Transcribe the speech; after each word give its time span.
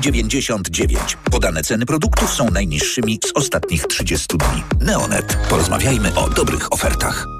999. 0.00 1.16
Podane 1.30 1.62
ceny 1.62 1.86
produktów 1.86 2.34
są 2.34 2.50
najniższymi 2.50 3.18
z 3.24 3.32
ostatnich 3.34 3.86
30 3.86 4.26
dni. 4.38 4.62
Neonet. 4.80 5.38
Porozmawiajmy 5.50 6.14
o 6.14 6.30
dobrych 6.30 6.72
ofertach. 6.72 7.39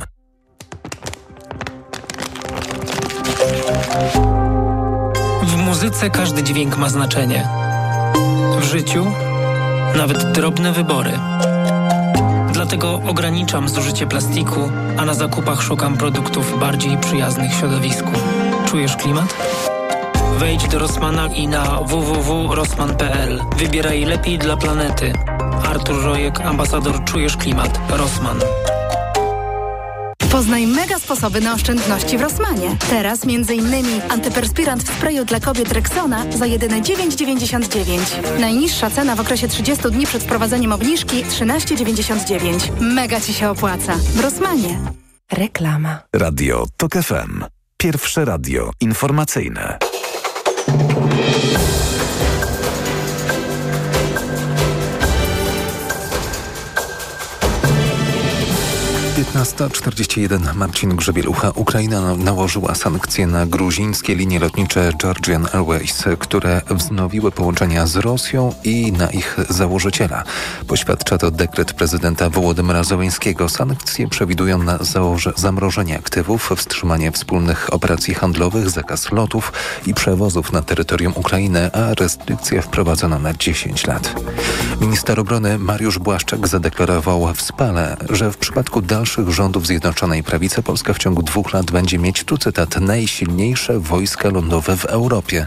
Muzyce 5.81 6.09
każdy 6.09 6.43
dźwięk 6.43 6.77
ma 6.77 6.89
znaczenie. 6.89 7.47
W 8.59 8.63
życiu 8.63 9.05
nawet 9.97 10.31
drobne 10.31 10.71
wybory. 10.71 11.11
Dlatego 12.53 13.01
ograniczam 13.07 13.69
zużycie 13.69 14.07
plastiku, 14.07 14.71
a 14.97 15.05
na 15.05 15.13
zakupach 15.13 15.61
szukam 15.61 15.97
produktów 15.97 16.59
bardziej 16.59 16.97
przyjaznych 16.97 17.53
środowisku. 17.53 18.11
Czujesz 18.67 18.95
klimat? 18.95 19.35
Wejdź 20.37 20.67
do 20.67 20.79
Rossmana 20.79 21.27
i 21.27 21.47
na 21.47 21.63
www.rossman.pl. 21.81 23.41
Wybieraj 23.57 24.05
lepiej 24.05 24.37
dla 24.37 24.57
planety. 24.57 25.13
Artur 25.69 26.03
Rojek, 26.03 26.41
ambasador 26.41 27.03
Czujesz 27.03 27.37
Klimat. 27.37 27.79
Rossmann. 27.89 28.39
Poznaj 30.31 30.67
mega 30.67 30.99
sposoby 30.99 31.41
na 31.41 31.53
oszczędności 31.53 32.17
w 32.17 32.21
Rossmanie. 32.21 32.77
Teraz 32.89 33.19
m.in. 33.23 34.01
antyperspirant 34.09 34.83
w 34.83 34.97
sprayu 34.97 35.25
dla 35.25 35.39
kobiet 35.39 35.71
Rexona 35.71 36.25
za 36.31 36.45
jedyne 36.45 36.81
9,99. 36.81 38.39
Najniższa 38.39 38.89
cena 38.89 39.15
w 39.15 39.19
okresie 39.19 39.47
30 39.47 39.91
dni 39.91 40.05
przed 40.05 40.23
wprowadzeniem 40.23 40.71
obniżki 40.71 41.23
13,99. 41.23 42.69
Mega 42.81 43.21
Ci 43.21 43.33
się 43.33 43.49
opłaca. 43.49 43.95
W 43.95 44.19
Rossmanie. 44.19 44.79
Reklama. 45.31 45.99
Radio 46.15 46.65
TOK 46.77 46.93
FM. 46.93 47.43
Pierwsze 47.77 48.25
radio 48.25 48.71
informacyjne. 48.81 49.77
15.41 59.33 60.55
Marcin 60.55 60.95
Grzebielucha. 60.95 61.51
Ukraina 61.55 62.15
nałożyła 62.15 62.75
sankcje 62.75 63.27
na 63.27 63.45
gruzińskie 63.45 64.15
linie 64.15 64.39
lotnicze 64.39 64.91
Georgian 64.97 65.47
Airways, 65.53 66.03
które 66.19 66.61
wznowiły 66.69 67.31
połączenia 67.31 67.87
z 67.87 67.95
Rosją 67.95 68.53
i 68.63 68.91
na 68.91 69.09
ich 69.09 69.37
założyciela. 69.49 70.23
Poświadcza 70.67 71.17
to 71.17 71.31
dekret 71.31 71.73
prezydenta 71.73 72.29
Wołodymyra 72.29 72.83
Zełenskiego. 72.83 73.49
Sankcje 73.49 74.07
przewidują 74.07 74.63
na 74.63 74.79
zamrożenie 75.35 75.97
aktywów, 75.97 76.51
wstrzymanie 76.57 77.11
wspólnych 77.11 77.73
operacji 77.73 78.13
handlowych, 78.13 78.69
zakaz 78.69 79.11
lotów 79.11 79.53
i 79.85 79.93
przewozów 79.93 80.51
na 80.51 80.61
terytorium 80.61 81.13
Ukrainy, 81.15 81.71
a 81.73 81.93
restrykcje 81.93 82.61
wprowadzono 82.61 83.19
na 83.19 83.33
10 83.33 83.87
lat. 83.87 84.15
Minister 84.81 85.19
obrony 85.19 85.57
Mariusz 85.57 85.99
Błaszczak 85.99 86.47
zadeklarował 86.47 87.33
w 87.33 87.41
Spale, 87.41 87.97
że 88.09 88.31
w 88.31 88.37
przypadku 88.37 88.81
dalszych 88.81 89.20
rządów 89.29 89.67
Zjednoczonej 89.67 90.23
Prawicy 90.23 90.63
Polska 90.63 90.93
w 90.93 90.97
ciągu 90.97 91.23
dwóch 91.23 91.53
lat 91.53 91.71
będzie 91.71 91.97
mieć, 91.97 92.23
tu 92.23 92.37
cytat, 92.37 92.81
najsilniejsze 92.81 93.79
wojska 93.79 94.29
lądowe 94.29 94.77
w 94.77 94.85
Europie. 94.85 95.45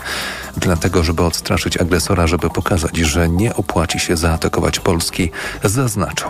Dlatego, 0.57 1.03
żeby 1.03 1.23
odstraszyć 1.23 1.77
agresora, 1.77 2.27
żeby 2.27 2.51
pokazać, 2.51 2.97
że 2.97 3.29
nie 3.29 3.55
opłaci 3.57 3.99
się 4.01 4.17
zaatakować 4.17 4.81
Polski, 4.81 5.31
zaznaczą. 5.65 6.29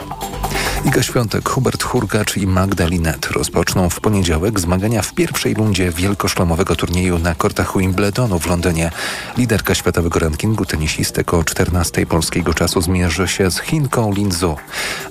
Iga 0.85 1.03
Świątek, 1.03 1.49
Hubert 1.49 1.83
Hurgacz 1.83 2.37
i 2.37 2.47
Magdalinet 2.47 3.27
rozpoczną 3.27 3.91
w 3.91 4.01
poniedziałek 4.01 4.61
zmagania 4.61 5.03
w 5.03 5.15
pierwszej 5.15 5.55
rundzie 5.55 5.91
wielkoszlamowego 5.91 6.77
turnieju 6.77 7.19
na 7.19 7.35
kortach 7.35 7.79
Wimbledonu 7.79 8.39
w 8.39 8.47
Londynie. 8.47 8.91
Liderka 9.37 9.75
światowego 9.75 10.19
rankingu 10.19 10.65
tenisistek 10.65 11.35
o 11.35 11.45
14 11.45 12.07
polskiego 12.07 12.55
czasu 12.55 12.81
zmierzy 12.81 13.29
się 13.29 13.51
z 13.51 13.61
Chinką 13.61 14.13
Linzu. 14.13 14.57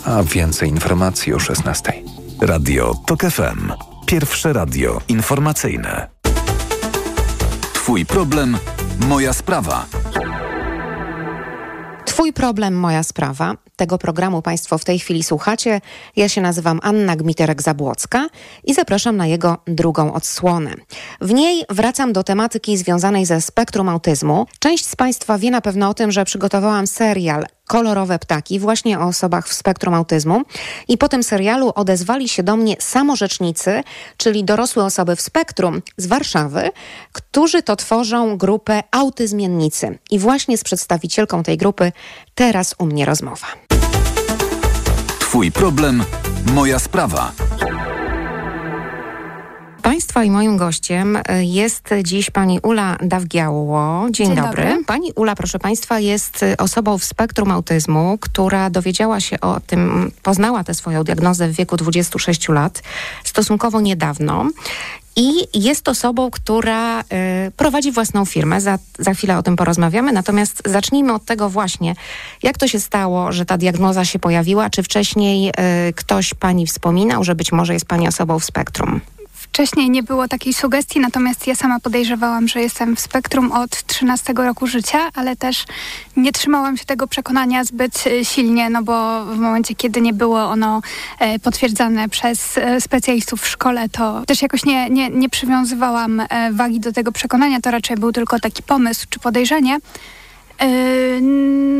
A 0.05 0.23
więcej 0.23 0.69
informacji 0.69 1.33
o 1.33 1.39
16. 1.39 1.93
Radio 2.41 2.93
TOK 3.05 3.21
FM. 3.21 3.71
Pierwsze 4.05 4.53
radio 4.53 5.01
informacyjne. 5.07 6.07
Twój 7.73 8.05
problem, 8.05 8.57
moja 9.07 9.33
sprawa. 9.33 9.85
Twój 12.05 12.33
problem, 12.33 12.75
moja 12.75 13.03
sprawa. 13.03 13.55
Tego 13.75 13.97
programu 13.97 14.41
Państwo 14.41 14.77
w 14.77 14.85
tej 14.85 14.99
chwili 14.99 15.23
słuchacie. 15.23 15.81
Ja 16.15 16.29
się 16.29 16.41
nazywam 16.41 16.79
Anna 16.83 17.15
Gmiterek-Zabłocka 17.15 18.27
i 18.63 18.73
zapraszam 18.73 19.17
na 19.17 19.27
jego 19.27 19.57
drugą 19.67 20.13
odsłonę. 20.13 20.73
W 21.21 21.33
niej 21.33 21.63
wracam 21.69 22.13
do 22.13 22.23
tematyki 22.23 22.77
związanej 22.77 23.25
ze 23.25 23.41
spektrum 23.41 23.89
autyzmu. 23.89 24.45
Część 24.59 24.85
z 24.85 24.95
Państwa 24.95 25.37
wie 25.37 25.51
na 25.51 25.61
pewno 25.61 25.89
o 25.89 25.93
tym, 25.93 26.11
że 26.11 26.25
przygotowałam 26.25 26.87
serial 26.87 27.45
kolorowe 27.73 28.19
ptaki 28.19 28.59
właśnie 28.59 28.99
o 28.99 29.03
osobach 29.03 29.47
w 29.47 29.53
spektrum 29.53 29.93
autyzmu. 29.93 30.41
I 30.87 30.97
po 30.97 31.09
tym 31.09 31.23
serialu 31.23 31.71
odezwali 31.75 32.29
się 32.29 32.43
do 32.43 32.55
mnie 32.55 32.75
samorzecznicy, 32.79 33.83
czyli 34.17 34.43
dorosłe 34.43 34.83
osoby 34.83 35.15
w 35.15 35.21
spektrum 35.21 35.81
z 35.97 36.05
Warszawy, 36.05 36.69
którzy 37.11 37.63
to 37.63 37.75
tworzą 37.75 38.37
grupę 38.37 38.83
Autyzmiennicy. 38.91 39.99
I 40.11 40.19
właśnie 40.19 40.57
z 40.57 40.63
przedstawicielką 40.63 41.43
tej 41.43 41.57
grupy 41.57 41.91
teraz 42.35 42.75
u 42.77 42.85
mnie 42.85 43.05
rozmowa. 43.05 43.47
Twój 45.19 45.51
problem, 45.51 46.03
moja 46.45 46.79
sprawa. 46.79 47.31
Państwa 49.83 50.23
i 50.23 50.31
moim 50.31 50.57
gościem 50.57 51.17
e, 51.25 51.43
jest 51.43 51.89
dziś 52.03 52.29
pani 52.29 52.59
Ula 52.59 52.97
Dawgiało. 53.01 54.05
Dzień, 54.11 54.27
Dzień 54.27 54.35
dobry. 54.35 54.63
dobry. 54.63 54.83
Pani 54.85 55.11
Ula, 55.15 55.35
proszę 55.35 55.59
państwa, 55.59 55.99
jest 55.99 56.43
e, 56.43 56.57
osobą 56.57 56.97
w 56.97 57.03
spektrum 57.03 57.51
autyzmu, 57.51 58.17
która 58.21 58.69
dowiedziała 58.69 59.19
się 59.19 59.39
o 59.39 59.59
tym, 59.59 60.11
poznała 60.23 60.63
tę 60.63 60.73
swoją 60.73 61.03
diagnozę 61.03 61.47
w 61.47 61.51
wieku 61.51 61.77
26 61.77 62.49
lat, 62.49 62.83
stosunkowo 63.23 63.81
niedawno. 63.81 64.45
I 65.15 65.31
jest 65.53 65.87
osobą, 65.87 66.31
która 66.31 67.01
y, 67.01 67.03
prowadzi 67.57 67.91
własną 67.91 68.25
firmę. 68.25 68.61
Za, 68.61 68.79
za 68.99 69.13
chwilę 69.13 69.37
o 69.37 69.43
tym 69.43 69.55
porozmawiamy. 69.55 70.11
Natomiast 70.11 70.61
zacznijmy 70.65 71.13
od 71.13 71.25
tego 71.25 71.49
właśnie, 71.49 71.95
jak 72.43 72.57
to 72.57 72.67
się 72.67 72.79
stało, 72.79 73.31
że 73.31 73.45
ta 73.45 73.57
diagnoza 73.57 74.05
się 74.05 74.19
pojawiła. 74.19 74.69
Czy 74.69 74.83
wcześniej 74.83 75.49
y, 75.49 75.93
ktoś 75.93 76.33
pani 76.33 76.67
wspominał, 76.67 77.23
że 77.23 77.35
być 77.35 77.51
może 77.51 77.73
jest 77.73 77.85
pani 77.85 78.07
osobą 78.07 78.39
w 78.39 78.45
spektrum? 78.45 79.01
Wcześniej 79.53 79.89
nie 79.89 80.03
było 80.03 80.27
takiej 80.27 80.53
sugestii, 80.53 80.99
natomiast 80.99 81.47
ja 81.47 81.55
sama 81.55 81.79
podejrzewałam, 81.79 82.47
że 82.47 82.61
jestem 82.61 82.95
w 82.95 82.99
spektrum 82.99 83.51
od 83.51 83.83
13 83.83 84.33
roku 84.33 84.67
życia, 84.67 84.99
ale 85.13 85.35
też 85.35 85.65
nie 86.17 86.31
trzymałam 86.31 86.77
się 86.77 86.85
tego 86.85 87.07
przekonania 87.07 87.63
zbyt 87.63 88.03
e, 88.07 88.25
silnie, 88.25 88.69
no 88.69 88.83
bo 88.83 89.25
w 89.25 89.37
momencie, 89.37 89.75
kiedy 89.75 90.01
nie 90.01 90.13
było 90.13 90.43
ono 90.43 90.81
e, 91.19 91.39
potwierdzane 91.39 92.09
przez 92.09 92.57
e, 92.57 92.81
specjalistów 92.81 93.41
w 93.41 93.47
szkole, 93.47 93.89
to 93.89 94.23
też 94.25 94.41
jakoś 94.41 94.65
nie, 94.65 94.89
nie, 94.89 95.09
nie 95.09 95.29
przywiązywałam 95.29 96.21
wagi 96.51 96.79
do 96.79 96.93
tego 96.93 97.11
przekonania. 97.11 97.61
To 97.61 97.71
raczej 97.71 97.97
był 97.97 98.11
tylko 98.11 98.39
taki 98.39 98.63
pomysł 98.63 99.05
czy 99.09 99.19
podejrzenie. 99.19 99.77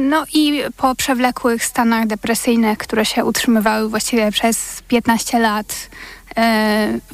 No 0.09 0.25
i 0.33 0.62
po 0.77 0.95
przewlekłych 0.95 1.65
stanach 1.65 2.07
depresyjnych, 2.07 2.77
które 2.77 3.06
się 3.06 3.25
utrzymywały 3.25 3.89
właściwie 3.89 4.31
przez 4.31 4.81
15 4.88 5.39
lat, 5.39 5.89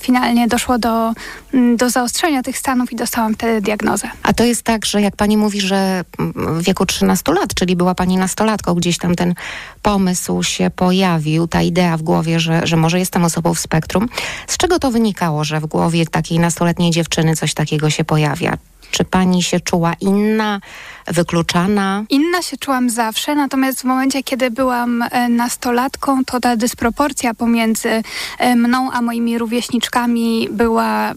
finalnie 0.02 0.48
doszło 0.48 0.80
do, 0.80 1.14
mm, 1.54 1.78
do 1.78 1.90
zaostrzenia 1.90 2.44
tych 2.44 2.58
stanów 2.58 2.92
i 2.92 2.96
dostałam 2.96 3.34
wtedy 3.34 3.62
diagnozę. 3.62 4.10
A 4.24 4.34
to 4.34 4.44
jest 4.44 4.64
tak, 4.64 4.86
że 4.86 5.02
jak 5.02 5.16
pani 5.16 5.38
mówi, 5.38 5.62
że 5.62 6.04
mm, 6.20 6.60
w 6.60 6.64
wieku 6.64 6.86
13 6.86 7.34
lat, 7.34 7.54
czyli 7.54 7.76
była 7.76 7.96
pani 7.96 8.18
nastolatką, 8.18 8.74
gdzieś 8.74 8.98
tam 8.98 9.16
ten 9.16 9.34
pomysł 9.82 10.44
się 10.44 10.70
pojawił, 10.76 11.48
ta 11.48 11.62
idea 11.62 11.98
w 11.98 12.02
głowie, 12.02 12.40
że, 12.40 12.68
że 12.68 12.78
może 12.78 13.00
jestem 13.00 13.26
osobą 13.26 13.54
w 13.54 13.60
spektrum. 13.60 14.10
Z 14.48 14.58
czego 14.58 14.80
to 14.80 14.92
wynikało, 14.92 15.44
że 15.44 15.60
w 15.60 15.66
głowie 15.66 16.06
takiej 16.06 16.40
nastoletniej 16.40 16.92
dziewczyny 16.92 17.36
coś 17.36 17.54
takiego 17.54 17.90
się 17.90 18.04
pojawia? 18.04 18.58
Czy 18.92 19.06
pani 19.06 19.44
się 19.44 19.60
czuła 19.60 19.94
inna, 20.02 20.62
wykluczana? 21.08 22.04
Inna 22.10 22.42
się 22.42 22.58
czułam 22.58 22.90
zawsze, 22.90 23.36
natomiast 23.36 23.82
w 23.82 23.84
momencie, 23.84 24.24
kiedy 24.24 24.52
byłam 24.52 25.02
e, 25.02 25.30
nastolatką, 25.30 26.26
to 26.26 26.40
ta 26.40 26.56
dysproporcja 26.56 27.34
pomiędzy 27.34 28.04
e, 28.38 28.56
mną 28.56 28.92
a 28.92 29.02
moimi 29.02 29.38
rówieśniczkami 29.38 30.48
była 30.52 31.14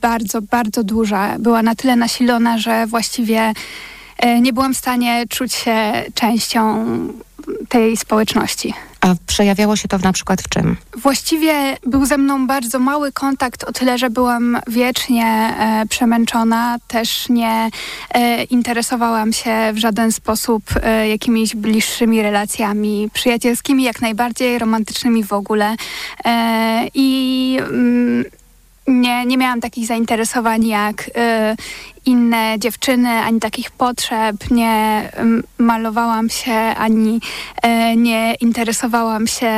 bardzo, 0.00 0.42
bardzo 0.42 0.84
duża. 0.84 1.38
Była 1.38 1.62
na 1.62 1.74
tyle 1.74 1.96
nasilona, 1.96 2.58
że 2.58 2.86
właściwie 2.86 3.52
e, 4.18 4.40
nie 4.40 4.52
byłam 4.52 4.74
w 4.74 4.78
stanie 4.78 5.24
czuć 5.28 5.52
się 5.52 6.04
częścią 6.14 6.84
tej 7.68 7.96
społeczności. 7.96 8.74
A 9.00 9.14
przejawiało 9.26 9.76
się 9.76 9.88
to 9.88 9.98
na 9.98 10.12
przykład 10.12 10.42
w 10.42 10.48
czym? 10.48 10.76
Właściwie 10.96 11.76
był 11.86 12.06
ze 12.06 12.18
mną 12.18 12.46
bardzo 12.46 12.78
mały 12.78 13.12
kontakt, 13.12 13.64
o 13.64 13.72
tyle, 13.72 13.98
że 13.98 14.10
byłam 14.10 14.58
wiecznie 14.66 15.24
e, 15.24 15.86
przemęczona. 15.88 16.76
Też 16.88 17.28
nie 17.28 17.70
e, 18.10 18.44
interesowałam 18.44 19.32
się 19.32 19.50
w 19.72 19.78
żaden 19.78 20.12
sposób 20.12 20.62
e, 20.82 21.08
jakimiś 21.08 21.56
bliższymi 21.56 22.22
relacjami 22.22 23.10
przyjacielskimi, 23.12 23.82
jak 23.82 24.00
najbardziej 24.00 24.58
romantycznymi 24.58 25.24
w 25.24 25.32
ogóle. 25.32 25.76
E, 26.24 26.88
I 26.94 27.58
mm, 27.60 28.24
nie, 28.88 29.26
nie 29.26 29.36
miałam 29.36 29.60
takich 29.60 29.86
zainteresowań 29.86 30.66
jak 30.66 31.08
y, 31.08 31.10
inne 32.06 32.56
dziewczyny, 32.58 33.08
ani 33.08 33.40
takich 33.40 33.70
potrzeb. 33.70 34.50
Nie 34.50 35.10
y, 35.58 35.62
malowałam 35.62 36.30
się, 36.30 36.52
ani 36.54 37.20
y, 37.64 37.96
nie 37.96 38.34
interesowałam 38.34 39.26
się, 39.26 39.52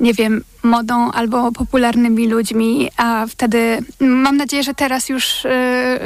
nie 0.00 0.14
wiem, 0.14 0.44
modą 0.64 1.10
albo 1.10 1.52
popularnymi 1.52 2.28
ludźmi, 2.28 2.90
a 2.96 3.26
wtedy 3.28 3.78
mam 4.00 4.36
nadzieję, 4.36 4.62
że 4.62 4.74
teraz 4.74 5.08
już 5.08 5.44
y, 5.44 5.48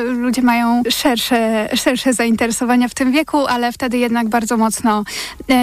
ludzie 0.05 0.43
mają 0.43 0.83
szersze, 0.91 1.69
szersze 1.77 2.13
zainteresowania 2.15 2.89
w 2.89 2.95
tym 2.95 3.13
wieku, 3.13 3.47
ale 3.47 3.73
wtedy 3.73 3.99
jednak 3.99 4.29
bardzo 4.29 4.57
mocno 4.57 5.05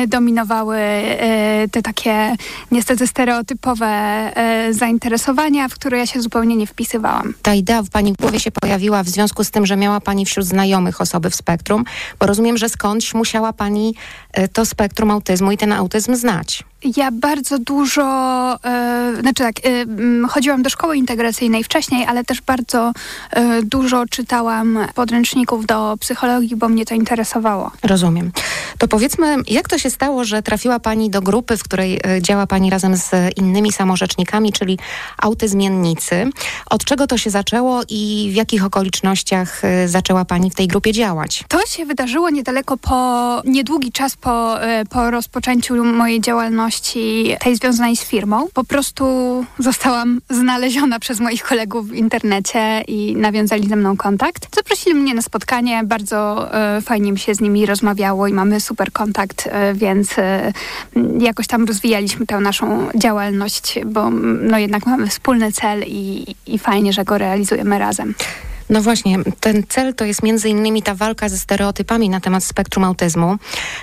y, 0.03 0.07
dominowały 0.07 0.77
y, 0.77 1.69
te 1.69 1.81
takie 1.81 2.35
niestety 2.71 3.07
stereotypowe 3.07 3.85
zainteresowania, 4.71 5.67
w 5.67 5.73
które 5.73 5.97
ja 5.97 6.05
się 6.05 6.21
zupełnie 6.21 6.55
nie 6.55 6.67
wpisywałam. 6.67 7.33
Ta 7.41 7.53
idea 7.53 7.81
w 7.81 7.89
Pani 7.89 8.13
głowie 8.13 8.39
się 8.39 8.51
pojawiła 8.51 9.03
w 9.03 9.09
związku 9.09 9.43
z 9.43 9.51
tym, 9.51 9.65
że 9.65 9.77
miała 9.77 9.99
Pani 9.99 10.25
wśród 10.25 10.45
znajomych 10.45 11.01
osoby 11.01 11.29
w 11.29 11.35
spektrum, 11.35 11.85
bo 12.19 12.25
rozumiem, 12.25 12.57
że 12.57 12.69
skądś 12.69 13.13
musiała 13.13 13.53
Pani 13.53 13.95
to 14.53 14.65
spektrum 14.65 15.11
autyzmu 15.11 15.51
i 15.51 15.57
ten 15.57 15.71
autyzm 15.71 16.15
znać. 16.15 16.63
Ja 16.97 17.11
bardzo 17.11 17.59
dużo 17.59 18.05
E, 18.63 18.84
znaczy 19.21 19.43
tak, 19.43 19.55
e, 19.65 20.27
chodziłam 20.27 20.63
do 20.63 20.69
szkoły 20.69 20.97
integracyjnej 20.97 21.63
wcześniej, 21.63 22.05
ale 22.05 22.23
też 22.23 22.41
bardzo 22.41 22.93
e, 23.31 23.63
dużo 23.63 24.05
czytałam 24.09 24.79
podręczników 24.95 25.65
do 25.65 25.97
psychologii, 25.99 26.55
bo 26.55 26.69
mnie 26.69 26.85
to 26.85 26.95
interesowało. 26.95 27.71
Rozumiem. 27.83 28.31
To 28.77 28.87
powiedzmy, 28.87 29.35
jak 29.47 29.69
to 29.69 29.77
się 29.77 29.89
stało, 29.89 30.23
że 30.23 30.41
trafiła 30.41 30.79
Pani 30.79 31.09
do 31.09 31.21
grupy, 31.21 31.57
w 31.57 31.63
której 31.63 32.01
działa 32.21 32.47
Pani 32.47 32.69
razem 32.69 32.97
z 32.97 33.11
innymi 33.37 33.71
samorzecznikami, 33.71 34.53
czyli 34.53 34.79
autyzmiennicy? 35.17 36.29
Od 36.69 36.85
czego 36.85 37.07
to 37.07 37.17
się 37.17 37.29
zaczęło 37.29 37.81
i 37.89 38.29
w 38.31 38.35
jakich 38.35 38.65
okolicznościach 38.65 39.61
zaczęła 39.85 40.25
Pani 40.25 40.51
w 40.51 40.55
tej 40.55 40.67
grupie 40.67 40.93
działać? 40.93 41.43
To 41.47 41.65
się 41.67 41.85
wydarzyło 41.85 42.29
niedaleko 42.29 42.77
po, 42.77 43.41
niedługi 43.45 43.91
czas 43.91 44.15
po, 44.15 44.55
po 44.89 45.11
rozpoczęciu 45.11 45.83
mojej 45.83 46.21
działalności, 46.21 47.35
tej 47.39 47.55
związanej 47.55 47.95
z 47.95 48.03
firmą. 48.03 48.47
Po 48.53 48.63
prostu 48.75 49.45
zostałam 49.59 50.21
znaleziona 50.29 50.99
przez 50.99 51.19
moich 51.19 51.43
kolegów 51.43 51.89
w 51.89 51.93
internecie 51.93 52.81
i 52.87 53.15
nawiązali 53.15 53.67
ze 53.69 53.75
mną 53.75 53.97
kontakt. 53.97 54.55
Zaprosili 54.55 54.95
mnie 54.95 55.13
na 55.13 55.21
spotkanie, 55.21 55.83
bardzo 55.83 56.49
e, 56.53 56.81
fajnie 56.81 57.11
mi 57.11 57.19
się 57.19 57.35
z 57.35 57.41
nimi 57.41 57.65
rozmawiało 57.65 58.27
i 58.27 58.33
mamy 58.33 58.59
super 58.59 58.91
kontakt, 58.91 59.49
e, 59.51 59.73
więc 59.73 60.19
e, 60.19 60.53
jakoś 61.19 61.47
tam 61.47 61.65
rozwijaliśmy 61.65 62.25
tę 62.25 62.39
naszą 62.39 62.87
działalność, 62.95 63.79
bo 63.85 64.09
no 64.41 64.57
jednak 64.57 64.85
mamy 64.85 65.07
wspólny 65.07 65.51
cel 65.51 65.83
i, 65.87 66.35
i 66.47 66.59
fajnie, 66.59 66.93
że 66.93 67.05
go 67.05 67.17
realizujemy 67.17 67.79
razem. 67.79 68.13
No 68.69 68.81
właśnie, 68.81 69.17
ten 69.39 69.63
cel 69.69 69.93
to 69.93 70.05
jest 70.05 70.23
między 70.23 70.49
innymi 70.49 70.83
ta 70.83 70.95
walka 70.95 71.29
ze 71.29 71.37
stereotypami 71.37 72.09
na 72.09 72.19
temat 72.19 72.43
spektrum 72.43 72.83
autyzmu. 72.83 73.35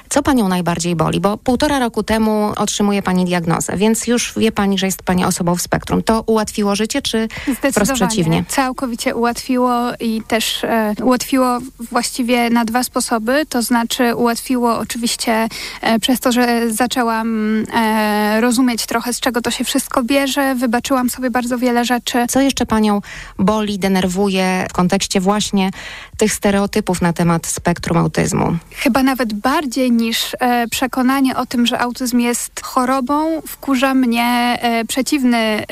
Co 0.08 0.23
panią 0.23 0.49
najbardziej 0.49 0.96
boli? 0.96 1.20
Bo 1.20 1.38
półtora 1.38 1.79
roku 1.79 2.02
temu 2.02 2.52
otrzymuje 2.56 3.02
pani 3.02 3.25
diagnozę, 3.25 3.76
więc 3.76 4.06
już 4.06 4.32
wie 4.37 4.52
pani, 4.52 4.79
że 4.79 4.87
jest 4.87 5.02
pani 5.02 5.25
osobą 5.25 5.56
w 5.56 5.62
spektrum. 5.62 6.02
To 6.02 6.23
ułatwiło 6.26 6.76
życie, 6.76 7.02
czy 7.02 7.29
wprost 7.73 7.93
przeciwnie? 7.93 8.44
Całkowicie 8.49 9.14
ułatwiło 9.14 9.73
i 10.00 10.23
też 10.29 10.64
e, 10.64 10.94
ułatwiło 11.02 11.58
właściwie 11.90 12.50
na 12.50 12.64
dwa 12.64 12.85
sposoby. 12.85 13.46
To 13.49 13.62
znaczy 13.62 14.14
ułatwiło 14.14 14.78
oczywiście 14.78 15.49
e, 15.81 15.99
przez 15.99 16.20
to, 16.20 16.32
że 16.32 16.73
zaczęłam 16.73 17.56
e, 17.75 18.40
rozumieć 18.40 18.87
trochę, 18.87 19.12
z 19.12 19.20
czego 19.20 19.40
to 19.40 19.50
się 19.50 19.64
wszystko 19.64 20.02
bierze. 20.02 20.55
Wybaczyłam 20.55 21.11
sobie 21.11 21.31
bardzo 21.31 21.58
wiele 21.58 21.85
rzeczy. 21.85 22.26
Co 22.28 22.40
jeszcze 22.40 22.67
panią 22.67 23.00
boli, 23.38 23.78
denerwuje 23.78 24.67
w 24.73 24.75
kontekście 24.75 25.21
właśnie 25.21 25.71
tych 26.17 26.33
stereotypów 26.33 27.03
na 27.03 27.13
temat 27.13 27.47
spektrum 27.47 27.97
autyzmu? 27.97 28.57
Chyba 28.71 29.03
nawet 29.03 29.33
bardziej 29.33 29.93
niż 29.93 30.37
e, 30.41 30.69
przekonanie 30.69 31.37
o 31.37 31.47
tym, 31.47 31.67
że 31.67 31.79
autyzm 31.79 32.19
jest 32.19 32.61
chorobą, 32.63 33.43
wkurza 33.47 33.95
mnie 33.95 34.59
e, 34.61 34.85
przeciwny 34.85 35.37
e, 35.39 35.65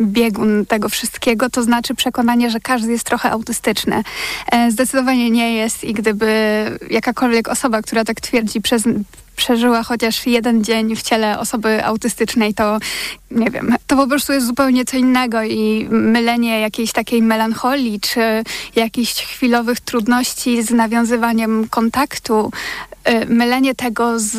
biegun 0.00 0.66
tego 0.66 0.88
wszystkiego, 0.88 1.50
to 1.50 1.62
znaczy 1.62 1.94
przekonanie, 1.94 2.50
że 2.50 2.60
każdy 2.60 2.92
jest 2.92 3.06
trochę 3.06 3.30
autystyczny. 3.30 4.02
E, 4.52 4.70
zdecydowanie 4.70 5.30
nie 5.30 5.54
jest 5.54 5.84
i 5.84 5.92
gdyby 5.92 6.26
jakakolwiek 6.90 7.48
osoba, 7.48 7.82
która 7.82 8.04
tak 8.04 8.20
twierdzi 8.20 8.60
przez 8.60 8.82
przeżyła 9.34 9.82
chociaż 9.82 10.26
jeden 10.26 10.64
dzień 10.64 10.96
w 10.96 11.02
ciele 11.02 11.38
osoby 11.38 11.84
autystycznej, 11.84 12.54
to 12.54 12.78
nie 13.30 13.50
wiem, 13.50 13.76
to 13.86 13.96
po 13.96 14.06
prostu 14.06 14.32
jest 14.32 14.46
zupełnie 14.46 14.84
co 14.84 14.96
innego 14.96 15.42
i 15.42 15.88
mylenie 15.90 16.60
jakiejś 16.60 16.92
takiej 16.92 17.22
melancholii 17.22 18.00
czy 18.00 18.44
jakichś 18.76 19.14
chwilowych 19.14 19.80
trudności 19.80 20.62
z 20.62 20.70
nawiązywaniem 20.70 21.68
kontaktu 21.68 22.50
Y, 23.08 23.26
mylenie 23.26 23.74
tego 23.74 24.20
z, 24.20 24.30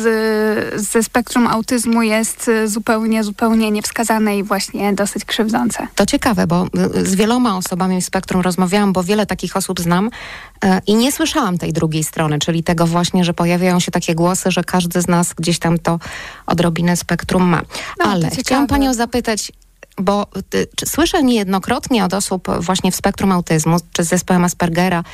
ze 0.80 1.02
spektrum 1.02 1.46
autyzmu 1.46 2.02
jest 2.02 2.50
zupełnie, 2.64 3.24
zupełnie 3.24 3.70
niewskazane 3.70 4.38
i 4.38 4.42
właśnie 4.42 4.92
dosyć 4.92 5.24
krzywdzące. 5.24 5.86
To 5.94 6.06
ciekawe, 6.06 6.46
bo 6.46 6.66
z 7.02 7.14
wieloma 7.14 7.56
osobami 7.56 8.00
w 8.00 8.04
spektrum 8.04 8.40
rozmawiałam, 8.42 8.92
bo 8.92 9.02
wiele 9.02 9.26
takich 9.26 9.56
osób 9.56 9.80
znam 9.80 10.06
y, 10.06 10.68
i 10.86 10.94
nie 10.94 11.12
słyszałam 11.12 11.58
tej 11.58 11.72
drugiej 11.72 12.04
strony, 12.04 12.38
czyli 12.38 12.62
tego 12.62 12.86
właśnie, 12.86 13.24
że 13.24 13.34
pojawiają 13.34 13.80
się 13.80 13.90
takie 13.90 14.14
głosy, 14.14 14.50
że 14.50 14.64
każdy 14.64 14.85
z 14.94 15.08
nas 15.08 15.34
gdzieś 15.34 15.58
tam 15.58 15.78
to 15.78 15.98
odrobinę 16.46 16.96
spektrum 16.96 17.42
ma. 17.42 17.62
No, 17.98 18.04
Ale 18.10 18.30
chciałam 18.30 18.66
panią 18.66 18.94
zapytać, 18.94 19.52
bo 19.98 20.26
y, 20.54 20.66
słyszę 20.86 21.22
niejednokrotnie 21.22 22.04
od 22.04 22.14
osób 22.14 22.48
właśnie 22.60 22.92
w 22.92 22.96
spektrum 22.96 23.32
autyzmu, 23.32 23.76
czy 23.92 24.04
z 24.04 24.08
zespołem 24.08 24.44
Aspergera, 24.44 25.04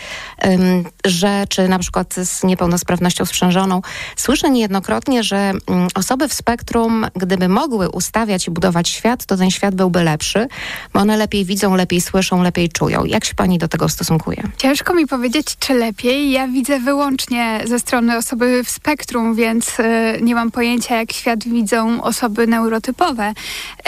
ym, 0.46 0.84
że, 1.04 1.44
czy 1.48 1.68
na 1.68 1.78
przykład 1.78 2.14
z 2.14 2.44
niepełnosprawnością 2.44 3.24
sprzężoną, 3.24 3.82
słyszę 4.16 4.50
niejednokrotnie, 4.50 5.22
że 5.22 5.52
ym, 5.70 5.88
osoby 5.94 6.28
w 6.28 6.34
spektrum, 6.34 7.06
gdyby 7.16 7.48
mogły 7.48 7.90
ustawiać 7.90 8.48
i 8.48 8.50
budować 8.50 8.88
świat, 8.88 9.26
to 9.26 9.36
ten 9.36 9.50
świat 9.50 9.74
byłby 9.74 10.02
lepszy, 10.02 10.48
bo 10.92 11.00
one 11.00 11.16
lepiej 11.16 11.44
widzą, 11.44 11.74
lepiej 11.74 12.00
słyszą, 12.00 12.42
lepiej 12.42 12.68
czują. 12.68 13.04
Jak 13.04 13.24
się 13.24 13.34
pani 13.34 13.58
do 13.58 13.68
tego 13.68 13.88
stosunkuje? 13.88 14.42
Ciężko 14.56 14.94
mi 14.94 15.06
powiedzieć, 15.06 15.56
czy 15.58 15.74
lepiej. 15.74 16.30
Ja 16.30 16.48
widzę 16.48 16.80
wyłącznie 16.80 17.60
ze 17.64 17.78
strony 17.78 18.16
osoby 18.16 18.64
w 18.64 18.70
spektrum, 18.70 19.34
więc 19.34 19.80
y, 19.80 19.82
nie 20.22 20.34
mam 20.34 20.50
pojęcia, 20.50 20.96
jak 20.96 21.12
świat 21.12 21.44
widzą 21.44 22.02
osoby 22.02 22.46
neurotypowe. 22.46 23.32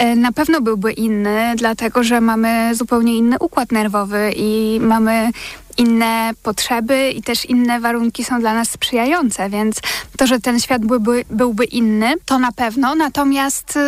Y, 0.01 0.15
na 0.15 0.31
pewno 0.31 0.61
byłby 0.61 0.84
byłby 0.85 1.01
inny, 1.01 1.53
dlatego 1.55 2.03
że 2.03 2.21
mamy 2.21 2.75
zupełnie 2.75 3.17
inny 3.17 3.35
układ 3.39 3.71
nerwowy 3.71 4.33
i 4.35 4.79
mamy 4.81 5.29
inne 5.77 6.31
potrzeby 6.43 7.09
i 7.09 7.23
też 7.23 7.45
inne 7.45 7.79
warunki 7.79 8.23
są 8.23 8.39
dla 8.39 8.53
nas 8.53 8.71
sprzyjające, 8.71 9.49
więc 9.49 9.79
to, 10.17 10.27
że 10.27 10.39
ten 10.39 10.59
świat 10.59 10.85
byłby, 10.85 11.25
byłby 11.29 11.65
inny, 11.65 12.13
to 12.25 12.39
na 12.39 12.51
pewno. 12.51 12.95
Natomiast 12.95 13.79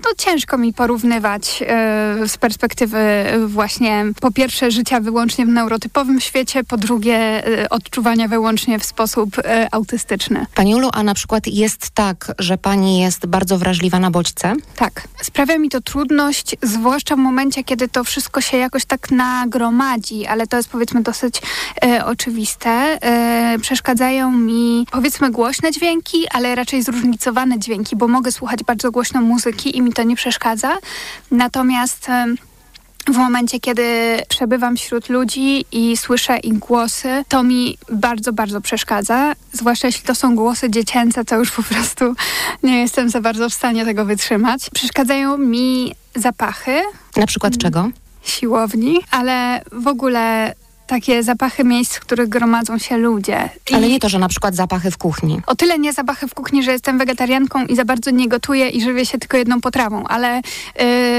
y, 0.00 0.02
to 0.02 0.24
ciężko 0.24 0.58
mi 0.58 0.72
porównywać 0.72 1.62
e, 1.66 2.28
z 2.28 2.36
perspektywy 2.38 2.98
właśnie 3.46 4.04
po 4.20 4.30
pierwsze 4.30 4.70
życia 4.70 5.00
wyłącznie 5.00 5.46
w 5.46 5.48
neurotypowym 5.48 6.20
świecie, 6.20 6.64
po 6.64 6.76
drugie 6.76 7.46
e, 7.62 7.68
odczuwania 7.68 8.28
wyłącznie 8.28 8.78
w 8.78 8.84
sposób 8.84 9.38
e, 9.38 9.68
autystyczny. 9.74 10.46
Pani 10.54 10.74
Ulu, 10.74 10.88
a 10.92 11.02
na 11.02 11.14
przykład 11.14 11.46
jest 11.46 11.90
tak, 11.90 12.32
że 12.38 12.58
pani 12.58 13.00
jest 13.00 13.26
bardzo 13.26 13.58
wrażliwa 13.58 14.00
na 14.00 14.10
bodźce? 14.10 14.54
Tak. 14.76 15.08
Sprawia 15.22 15.58
mi 15.58 15.68
to 15.68 15.80
trudność, 15.80 16.56
zwłaszcza 16.62 17.16
w 17.16 17.18
momencie, 17.18 17.64
kiedy 17.64 17.88
to 17.88 18.04
wszystko 18.04 18.40
się 18.40 18.56
jakoś 18.56 18.84
tak 18.84 19.10
nagromadzi, 19.10 20.26
ale 20.26 20.46
to 20.46 20.56
jest 20.56 20.68
powiedzmy 20.68 21.02
dosyć 21.02 21.42
oczywiste. 22.06 22.98
Przeszkadzają 23.60 24.32
mi 24.32 24.86
powiedzmy 24.90 25.30
głośne 25.30 25.72
dźwięki, 25.72 26.28
ale 26.28 26.54
raczej 26.54 26.82
zróżnicowane 26.82 27.58
dźwięki, 27.58 27.96
bo 27.96 28.08
mogę 28.08 28.32
słuchać 28.32 28.64
bardzo 28.64 28.90
głośno 28.90 29.22
muzyki 29.22 29.76
i 29.76 29.82
mi 29.82 29.89
mi 29.90 29.94
to 29.94 30.02
nie 30.02 30.16
przeszkadza. 30.16 30.76
Natomiast 31.30 32.06
w 33.06 33.16
momencie, 33.16 33.60
kiedy 33.60 34.18
przebywam 34.28 34.76
wśród 34.76 35.08
ludzi 35.08 35.64
i 35.72 35.96
słyszę 35.96 36.38
ich 36.38 36.58
głosy, 36.58 37.24
to 37.28 37.42
mi 37.42 37.78
bardzo, 37.92 38.32
bardzo 38.32 38.60
przeszkadza. 38.60 39.32
Zwłaszcza 39.52 39.86
jeśli 39.86 40.02
to 40.02 40.14
są 40.14 40.36
głosy 40.36 40.70
dziecięce, 40.70 41.24
to 41.24 41.36
już 41.36 41.50
po 41.50 41.62
prostu 41.62 42.14
nie 42.62 42.78
jestem 42.78 43.08
za 43.08 43.20
bardzo 43.20 43.50
w 43.50 43.54
stanie 43.54 43.84
tego 43.84 44.04
wytrzymać. 44.04 44.70
Przeszkadzają 44.74 45.38
mi 45.38 45.94
zapachy. 46.14 46.82
Na 47.16 47.26
przykład 47.26 47.58
czego? 47.58 47.88
Siłowni, 48.22 48.98
ale 49.10 49.62
w 49.72 49.86
ogóle 49.86 50.54
takie 50.90 51.22
zapachy 51.22 51.64
miejsc, 51.64 51.96
w 51.96 52.00
których 52.00 52.28
gromadzą 52.28 52.78
się 52.78 52.96
ludzie. 52.96 53.48
I 53.70 53.74
Ale 53.74 53.88
nie 53.88 54.00
to, 54.00 54.08
że 54.08 54.18
na 54.18 54.28
przykład 54.28 54.54
zapachy 54.54 54.90
w 54.90 54.98
kuchni. 54.98 55.40
O 55.46 55.54
tyle 55.54 55.78
nie 55.78 55.92
zapachy 55.92 56.28
w 56.28 56.34
kuchni, 56.34 56.62
że 56.62 56.72
jestem 56.72 56.98
wegetarianką 56.98 57.66
i 57.66 57.76
za 57.76 57.84
bardzo 57.84 58.10
nie 58.10 58.28
gotuję 58.28 58.68
i 58.68 58.82
żywię 58.82 59.06
się 59.06 59.18
tylko 59.18 59.36
jedną 59.36 59.60
potrawą, 59.60 60.04
ale 60.04 60.40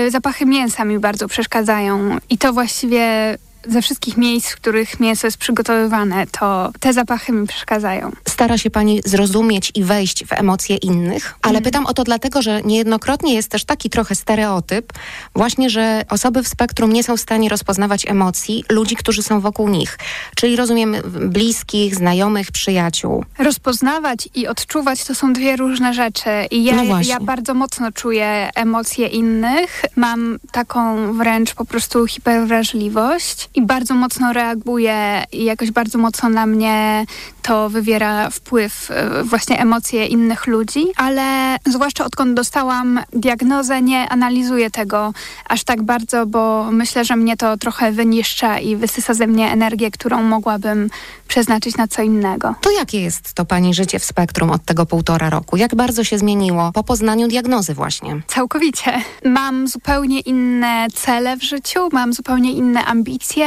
yy, 0.03 0.11
zapachy 0.11 0.45
mięsa 0.45 0.85
mi 0.85 0.99
bardzo 0.99 1.27
przeszkadzają 1.27 2.17
i 2.29 2.37
to 2.37 2.53
właściwie 2.53 3.37
ze 3.67 3.81
wszystkich 3.81 4.17
miejsc, 4.17 4.51
w 4.51 4.55
których 4.55 4.99
mięso 4.99 5.27
jest 5.27 5.37
przygotowywane, 5.37 6.27
to 6.27 6.71
te 6.79 6.93
zapachy 6.93 7.31
mi 7.31 7.47
przeszkadzają. 7.47 8.11
Stara 8.29 8.57
się 8.57 8.69
pani 8.69 9.01
zrozumieć 9.05 9.71
i 9.75 9.83
wejść 9.83 10.25
w 10.25 10.33
emocje 10.33 10.75
innych, 10.75 11.33
ale 11.41 11.51
mm. 11.51 11.63
pytam 11.63 11.85
o 11.85 11.93
to 11.93 12.03
dlatego, 12.03 12.41
że 12.41 12.61
niejednokrotnie 12.61 13.35
jest 13.35 13.49
też 13.49 13.65
taki 13.65 13.89
trochę 13.89 14.15
stereotyp, 14.15 14.93
właśnie, 15.35 15.69
że 15.69 16.05
osoby 16.09 16.43
w 16.43 16.47
spektrum 16.47 16.93
nie 16.93 17.03
są 17.03 17.17
w 17.17 17.21
stanie 17.21 17.49
rozpoznawać 17.49 18.05
emocji 18.05 18.63
ludzi, 18.69 18.95
którzy 18.95 19.23
są 19.23 19.39
wokół 19.39 19.69
nich. 19.69 19.97
Czyli 20.35 20.55
rozumiem 20.55 20.95
bliskich, 21.21 21.95
znajomych, 21.95 22.51
przyjaciół. 22.51 23.25
Rozpoznawać 23.37 24.29
i 24.35 24.47
odczuwać 24.47 25.05
to 25.05 25.15
są 25.15 25.33
dwie 25.33 25.55
różne 25.55 25.93
rzeczy. 25.93 26.29
I 26.51 26.63
ja, 26.63 26.83
no 26.83 27.01
ja 27.01 27.19
bardzo 27.19 27.53
mocno 27.53 27.91
czuję 27.91 28.49
emocje 28.55 29.07
innych. 29.07 29.81
Mam 29.95 30.39
taką 30.51 31.13
wręcz 31.13 31.53
po 31.53 31.65
prostu 31.65 32.07
hiperwrażliwość 32.07 33.49
i 33.55 33.61
bardzo 33.61 33.93
mocno 33.93 34.33
reaguje 34.33 35.23
i 35.31 35.43
jakoś 35.43 35.71
bardzo 35.71 35.97
mocno 35.97 36.29
na 36.29 36.45
mnie 36.45 37.05
to 37.41 37.69
wywiera 37.69 38.29
wpływ 38.29 38.91
e, 38.91 39.23
właśnie 39.23 39.59
emocje 39.59 40.05
innych 40.05 40.47
ludzi, 40.47 40.85
ale 40.95 41.57
zwłaszcza 41.65 42.05
odkąd 42.05 42.33
dostałam 42.33 42.99
diagnozę, 43.13 43.81
nie 43.81 44.09
analizuję 44.09 44.71
tego 44.71 45.13
aż 45.47 45.63
tak 45.63 45.81
bardzo, 45.81 46.25
bo 46.25 46.71
myślę, 46.71 47.05
że 47.05 47.15
mnie 47.15 47.37
to 47.37 47.57
trochę 47.57 47.91
wyniszcza 47.91 48.59
i 48.59 48.75
wysysa 48.75 49.13
ze 49.13 49.27
mnie 49.27 49.51
energię, 49.51 49.91
którą 49.91 50.23
mogłabym 50.23 50.89
przeznaczyć 51.27 51.77
na 51.77 51.87
co 51.87 52.01
innego. 52.01 52.55
To 52.61 52.71
jakie 52.71 53.01
jest 53.01 53.33
to 53.33 53.45
Pani 53.45 53.73
życie 53.73 53.99
w 53.99 54.05
spektrum 54.05 54.49
od 54.49 54.65
tego 54.65 54.85
półtora 54.85 55.29
roku? 55.29 55.57
Jak 55.57 55.75
bardzo 55.75 56.03
się 56.03 56.17
zmieniło 56.17 56.71
po 56.73 56.83
poznaniu 56.83 57.27
diagnozy 57.27 57.73
właśnie? 57.73 58.21
Całkowicie. 58.27 59.01
Mam 59.25 59.67
zupełnie 59.67 60.19
inne 60.19 60.87
cele 60.93 61.37
w 61.37 61.43
życiu, 61.43 61.79
mam 61.91 62.13
zupełnie 62.13 62.51
inne 62.51 62.85
ambicje. 62.85 63.40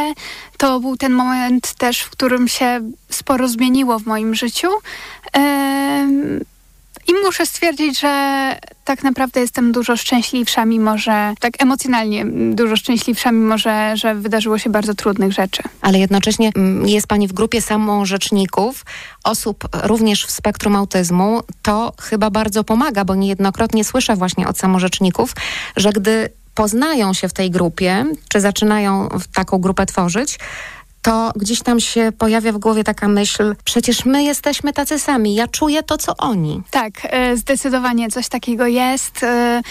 To 0.57 0.81
był 0.81 0.97
ten 0.97 1.13
moment 1.13 1.75
też, 1.75 2.01
w 2.01 2.11
którym 2.11 2.49
się 2.49 2.81
sporo 3.11 3.49
zmieniło 3.49 3.99
w 3.99 4.07
moim 4.07 4.35
życiu. 4.35 4.69
I 7.09 7.13
muszę 7.25 7.47
stwierdzić, 7.47 8.01
że 8.01 8.57
tak 8.85 9.03
naprawdę 9.03 9.41
jestem 9.41 9.73
dużo 9.73 9.97
szczęśliwsza, 9.97 10.65
mimo 10.65 10.99
że 10.99 11.35
tak 11.41 11.63
emocjonalnie 11.63 12.25
dużo 12.55 12.77
szczęśliwsza, 12.77 13.33
mimo 13.33 13.59
że, 13.59 13.97
że 13.97 14.15
wydarzyło 14.15 14.59
się 14.59 14.71
bardzo 14.71 14.95
trudnych 14.95 15.33
rzeczy. 15.33 15.63
Ale 15.81 15.99
jednocześnie 15.99 16.51
jest 16.85 17.07
Pani 17.07 17.29
w 17.29 17.33
grupie 17.33 17.63
samorzeczników, 17.63 18.85
osób 19.25 19.69
również 19.83 20.27
w 20.27 20.31
spektrum 20.31 20.77
autyzmu. 20.77 21.41
To 21.63 21.93
chyba 22.01 22.31
bardzo 22.31 22.65
pomaga, 22.65 23.05
bo 23.05 23.15
niejednokrotnie 23.15 23.85
słyszę 23.85 24.17
właśnie 24.17 24.49
od 24.49 24.59
samorzeczników, 24.59 25.33
że 25.77 25.93
gdy 25.93 26.29
poznają 26.55 27.13
się 27.13 27.29
w 27.29 27.33
tej 27.33 27.51
grupie, 27.51 28.05
czy 28.29 28.41
zaczynają 28.41 29.09
taką 29.35 29.59
grupę 29.59 29.87
tworzyć, 29.87 30.39
to 31.05 31.33
gdzieś 31.37 31.63
tam 31.63 31.81
się 31.81 32.13
pojawia 32.19 32.53
w 32.53 32.59
głowie 32.59 32.85
taka 32.85 33.09
myśl, 33.09 33.57
przecież 33.65 34.05
my 34.05 34.25
jesteśmy 34.25 34.73
tacy 34.73 34.99
sami, 34.99 35.35
ja 35.35 35.49
czuję 35.49 35.83
to, 35.83 35.99
co 35.99 36.17
oni. 36.17 36.63
Tak, 36.71 36.93
e, 37.03 37.37
zdecydowanie 37.37 38.11
coś 38.11 38.29
takiego 38.29 38.67
jest 38.67 39.23
e, 39.23 39.63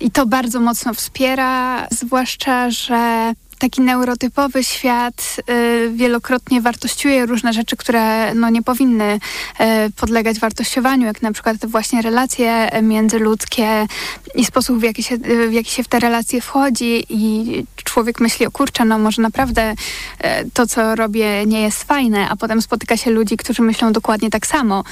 i 0.00 0.10
to 0.10 0.26
bardzo 0.26 0.60
mocno 0.60 0.94
wspiera, 0.94 1.86
zwłaszcza, 1.90 2.70
że 2.70 3.32
taki 3.62 3.80
neurotypowy 3.80 4.64
świat 4.64 5.36
y, 5.50 5.92
wielokrotnie 5.94 6.60
wartościuje 6.60 7.26
różne 7.26 7.52
rzeczy, 7.52 7.76
które 7.76 8.34
no, 8.34 8.50
nie 8.50 8.62
powinny 8.62 9.14
y, 9.14 9.90
podlegać 9.96 10.40
wartościowaniu, 10.40 11.06
jak 11.06 11.22
na 11.22 11.32
przykład 11.32 11.66
właśnie 11.66 12.02
relacje 12.02 12.68
międzyludzkie 12.82 13.86
i 14.34 14.44
sposób, 14.44 14.78
w 14.78 14.82
jaki 14.82 15.02
się, 15.02 15.16
w, 15.48 15.52
jaki 15.52 15.70
się 15.70 15.82
w 15.82 15.88
te 15.88 16.00
relacje 16.00 16.40
wchodzi 16.40 17.04
i 17.08 17.64
człowiek 17.84 18.20
myśli, 18.20 18.46
o 18.46 18.50
kurczę, 18.50 18.84
no 18.84 18.98
może 18.98 19.22
naprawdę 19.22 19.72
y, 19.72 20.50
to, 20.54 20.66
co 20.66 20.94
robię 20.94 21.46
nie 21.46 21.60
jest 21.60 21.84
fajne, 21.84 22.28
a 22.28 22.36
potem 22.36 22.62
spotyka 22.62 22.96
się 22.96 23.10
ludzi, 23.10 23.36
którzy 23.36 23.62
myślą 23.62 23.92
dokładnie 23.92 24.30
tak 24.30 24.46
samo 24.46 24.84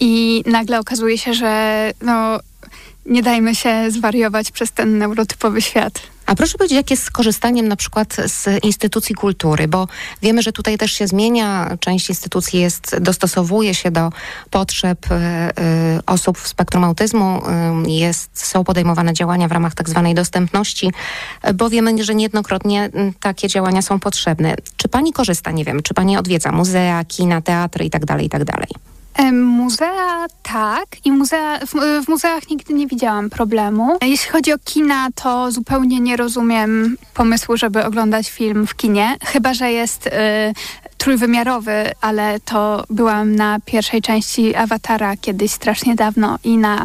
i 0.00 0.42
nagle 0.46 0.80
okazuje 0.80 1.18
się, 1.18 1.34
że 1.34 1.92
no, 2.02 2.40
nie 3.06 3.22
dajmy 3.22 3.54
się 3.54 3.90
zwariować 3.90 4.50
przez 4.50 4.72
ten 4.72 4.98
neurotypowy 4.98 5.62
świat. 5.62 6.13
A 6.26 6.34
proszę 6.34 6.58
powiedzieć, 6.58 6.76
jak 6.76 6.90
jest 6.90 7.02
z 7.02 7.10
na 7.68 7.76
przykład 7.76 8.16
z 8.26 8.64
instytucji 8.64 9.14
kultury, 9.14 9.68
bo 9.68 9.88
wiemy, 10.22 10.42
że 10.42 10.52
tutaj 10.52 10.78
też 10.78 10.92
się 10.92 11.06
zmienia, 11.06 11.76
część 11.80 12.08
instytucji 12.08 12.60
jest, 12.60 12.98
dostosowuje 13.00 13.74
się 13.74 13.90
do 13.90 14.12
potrzeb 14.50 15.06
y, 15.10 15.14
osób 16.06 16.38
w 16.38 16.48
spektrum 16.48 16.84
autyzmu, 16.84 17.42
y, 17.86 17.90
jest, 17.90 18.30
są 18.32 18.64
podejmowane 18.64 19.12
działania 19.12 19.48
w 19.48 19.52
ramach 19.52 19.74
tak 19.74 19.88
zwanej 19.88 20.14
dostępności, 20.14 20.92
bo 21.54 21.70
wiemy, 21.70 22.04
że 22.04 22.14
niejednokrotnie 22.14 22.90
takie 23.20 23.48
działania 23.48 23.82
są 23.82 24.00
potrzebne. 24.00 24.56
Czy 24.76 24.88
pani 24.88 25.12
korzysta, 25.12 25.50
nie 25.50 25.64
wiem, 25.64 25.82
czy 25.82 25.94
pani 25.94 26.16
odwiedza 26.16 26.52
muzea, 26.52 27.04
kina, 27.04 27.40
teatry 27.40 27.84
itd., 27.84 28.06
tak 28.06 28.22
itd.? 28.22 28.54
Muzea 29.32 30.26
tak 30.42 30.86
i 31.04 31.12
muzea, 31.12 31.58
w, 31.58 32.04
w, 32.04 32.08
muzeach 32.08 32.50
nigdy 32.50 32.74
nie 32.74 32.86
widziałam 32.86 33.30
problemu. 33.30 33.98
Jeśli 34.02 34.30
chodzi 34.30 34.52
o 34.52 34.58
kina, 34.64 35.08
to 35.14 35.52
zupełnie 35.52 36.00
nie 36.00 36.16
rozumiem 36.16 36.96
pomysłu, 37.14 37.56
żeby 37.56 37.84
oglądać 37.84 38.30
film 38.30 38.66
w 38.66 38.76
kinie, 38.76 39.16
chyba 39.24 39.54
że 39.54 39.72
jest 39.72 40.06
y, 40.06 40.10
trójwymiarowy, 41.04 41.90
ale 42.00 42.40
to 42.40 42.84
byłam 42.90 43.36
na 43.36 43.58
pierwszej 43.64 44.02
części 44.02 44.54
Awatara 44.54 45.16
kiedyś 45.16 45.52
strasznie 45.52 45.94
dawno 45.94 46.38
i 46.44 46.58
na 46.58 46.84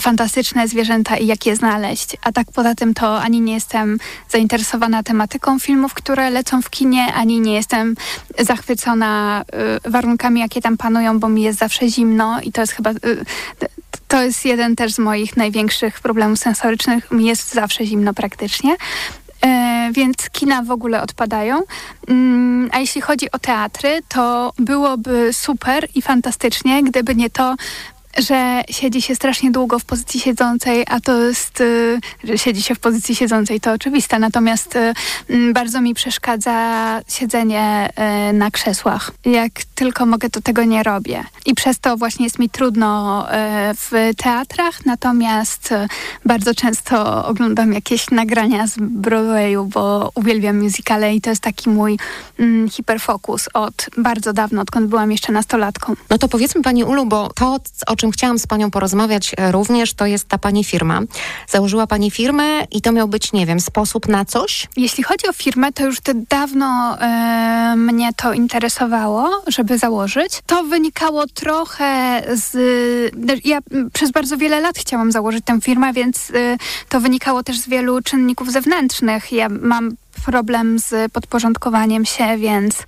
fantastyczne 0.00 0.68
zwierzęta 0.68 1.16
i 1.16 1.26
jak 1.26 1.46
je 1.46 1.56
znaleźć. 1.56 2.16
A 2.22 2.32
tak 2.32 2.46
poza 2.54 2.74
tym 2.74 2.94
to 2.94 3.22
ani 3.22 3.40
nie 3.40 3.54
jestem 3.54 3.98
zainteresowana 4.28 5.02
tematyką 5.02 5.58
filmów, 5.58 5.94
które 5.94 6.30
lecą 6.30 6.62
w 6.62 6.70
kinie, 6.70 7.14
ani 7.14 7.40
nie 7.40 7.54
jestem 7.54 7.96
zachwycona 8.38 9.44
y, 9.86 9.90
warunkami, 9.90 10.40
jakie 10.40 10.60
tam 10.60 10.76
panują, 10.76 11.18
bo 11.18 11.28
mi 11.28 11.42
jest 11.42 11.58
zawsze 11.58 11.88
zimno 11.88 12.40
i 12.40 12.52
to 12.52 12.60
jest 12.60 12.72
chyba... 12.72 12.90
Y, 12.90 13.24
to 14.08 14.22
jest 14.22 14.44
jeden 14.44 14.76
też 14.76 14.92
z 14.92 14.98
moich 14.98 15.36
największych 15.36 16.00
problemów 16.00 16.38
sensorycznych. 16.38 17.10
Mi 17.10 17.26
jest 17.26 17.54
zawsze 17.54 17.86
zimno 17.86 18.14
praktycznie. 18.14 18.76
E, 19.44 19.90
więc 19.92 20.30
kina 20.30 20.62
w 20.62 20.70
ogóle 20.70 21.02
odpadają. 21.02 21.60
Mm, 22.08 22.70
a 22.72 22.78
jeśli 22.78 23.00
chodzi 23.00 23.30
o 23.30 23.38
teatry, 23.38 24.00
to 24.08 24.52
byłoby 24.58 25.32
super 25.32 25.88
i 25.94 26.02
fantastycznie, 26.02 26.82
gdyby 26.82 27.14
nie 27.14 27.30
to, 27.30 27.54
że 28.18 28.62
siedzi 28.70 29.02
się 29.02 29.14
strasznie 29.14 29.50
długo 29.50 29.78
w 29.78 29.84
pozycji 29.84 30.20
siedzącej, 30.20 30.84
a 30.88 31.00
to 31.00 31.20
jest, 31.20 31.60
y, 31.60 32.00
że 32.24 32.38
siedzi 32.38 32.62
się 32.62 32.74
w 32.74 32.78
pozycji 32.78 33.16
siedzącej, 33.16 33.60
to 33.60 33.72
oczywiste, 33.72 34.18
natomiast 34.18 34.76
y, 34.76 34.94
mm, 35.28 35.52
bardzo 35.52 35.80
mi 35.80 35.94
przeszkadza 35.94 37.00
siedzenie 37.08 37.90
y, 38.30 38.32
na 38.32 38.50
krzesłach. 38.50 39.10
Jak 39.24 39.52
tylko 39.74 40.06
mogę, 40.06 40.30
to 40.30 40.40
tego 40.40 40.64
nie 40.64 40.82
robię. 40.82 41.24
I 41.46 41.54
przez 41.54 41.78
to 41.78 41.96
właśnie 41.96 42.24
jest 42.26 42.38
mi 42.38 42.50
trudno 42.50 43.26
w 43.76 44.10
teatrach, 44.16 44.86
natomiast 44.86 45.74
bardzo 46.24 46.54
często 46.54 47.26
oglądam 47.26 47.72
jakieś 47.72 48.10
nagrania 48.10 48.66
z 48.66 48.74
Broadwayu, 48.78 49.64
bo 49.64 50.10
uwielbiam 50.14 50.62
musicale 50.62 51.14
i 51.14 51.20
to 51.20 51.30
jest 51.30 51.42
taki 51.42 51.70
mój 51.70 51.98
mm, 52.38 52.70
hiperfokus 52.70 53.48
od 53.54 53.86
bardzo 53.96 54.32
dawno, 54.32 54.62
odkąd 54.62 54.86
byłam 54.86 55.12
jeszcze 55.12 55.32
nastolatką. 55.32 55.94
No 56.10 56.18
to 56.18 56.28
powiedzmy 56.28 56.62
Pani 56.62 56.84
Ulu, 56.84 57.06
bo 57.06 57.30
to, 57.34 57.58
o 57.86 57.96
czym 57.96 58.03
czym 58.04 58.12
chciałam 58.12 58.38
z 58.38 58.46
Panią 58.46 58.70
porozmawiać 58.70 59.34
e, 59.36 59.52
również, 59.52 59.94
to 59.94 60.06
jest 60.06 60.28
ta 60.28 60.38
Pani 60.38 60.64
firma. 60.64 61.00
Założyła 61.48 61.86
Pani 61.86 62.10
firmę 62.10 62.64
i 62.70 62.80
to 62.80 62.92
miał 62.92 63.08
być, 63.08 63.32
nie 63.32 63.46
wiem, 63.46 63.60
sposób 63.60 64.08
na 64.08 64.24
coś? 64.24 64.66
Jeśli 64.76 65.04
chodzi 65.04 65.28
o 65.28 65.32
firmę, 65.32 65.72
to 65.72 65.84
już 65.84 65.96
dawno 66.28 66.98
e, 67.00 67.74
mnie 67.76 68.10
to 68.16 68.32
interesowało, 68.32 69.42
żeby 69.46 69.78
założyć. 69.78 70.42
To 70.46 70.64
wynikało 70.64 71.26
trochę 71.26 72.22
z... 72.34 72.56
Ja 73.44 73.58
przez 73.92 74.10
bardzo 74.10 74.36
wiele 74.36 74.60
lat 74.60 74.78
chciałam 74.78 75.12
założyć 75.12 75.44
tę 75.44 75.60
firmę, 75.60 75.92
więc 75.92 76.30
e, 76.30 76.56
to 76.88 77.00
wynikało 77.00 77.42
też 77.42 77.58
z 77.58 77.68
wielu 77.68 78.02
czynników 78.02 78.52
zewnętrznych. 78.52 79.32
Ja 79.32 79.48
mam 79.48 79.96
problem 80.24 80.78
z 80.78 81.12
podporządkowaniem 81.12 82.04
się, 82.04 82.36
więc 82.38 82.82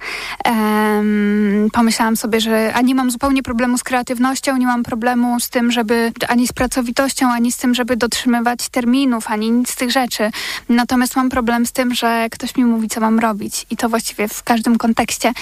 um, 0.45 1.69
pomyślałam 1.73 2.17
sobie, 2.17 2.41
że 2.41 2.75
ani 2.75 2.95
mam 2.95 3.11
zupełnie 3.11 3.43
problemu 3.43 3.79
z 3.79 3.83
kreatywnością, 3.83 4.57
nie 4.57 4.67
mam 4.67 4.83
problemu 4.83 5.41
z 5.41 5.49
tym, 5.49 5.73
żeby 5.73 6.13
ani 6.29 6.49
z 6.49 6.53
pracowitością, 6.53 7.33
ani 7.33 7.53
z 7.53 7.57
tym, 7.57 7.75
żeby 7.75 7.97
dotrzymywać 7.97 8.69
terminów, 8.69 9.31
ani 9.31 9.51
nic 9.51 9.71
z 9.71 9.77
tych 9.77 9.91
rzeczy. 9.91 10.31
Natomiast 10.69 11.17
mam 11.17 11.29
problem 11.29 11.67
z 11.67 11.73
tym, 11.73 11.95
że 11.95 12.27
ktoś 12.31 12.57
mi 12.57 12.65
mówi, 12.65 12.89
co 12.89 13.01
mam 13.01 13.19
robić 13.19 13.67
i 13.71 13.77
to 13.77 13.89
właściwie 13.89 14.29
w 14.29 14.43
każdym 14.43 14.79
kontekście. 14.79 15.33